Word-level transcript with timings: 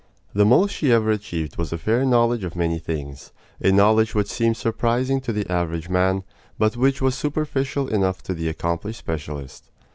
The 0.33 0.45
most 0.47 0.71
she 0.73 0.91
ever 0.91 1.11
achieved 1.11 1.57
was 1.57 1.71
a 1.71 1.77
fair 1.77 2.05
knowledge 2.07 2.43
of 2.43 2.55
many 2.55 2.79
things 2.79 3.31
a 3.63 3.71
knowledge 3.71 4.15
which 4.15 4.29
seemed 4.31 4.57
surprising 4.57 5.21
to 5.21 5.31
the 5.31 5.47
average 5.47 5.89
man, 5.89 6.23
but 6.57 6.75
which 6.75 7.03
was 7.03 7.13
superficial 7.13 7.87
enough 7.87 8.23
to 8.23 8.33
the 8.33 8.49
accomplished 8.49 8.97
specialist. 8.97 9.69